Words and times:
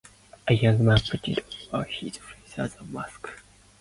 A 0.47 0.55
young 0.55 0.83
man 0.83 0.97
put 1.07 1.27
it 1.27 1.45
over 1.71 1.83
his 1.83 2.17
face 2.17 2.57
as 2.57 2.75
a 2.77 2.83
mask. 2.85 3.29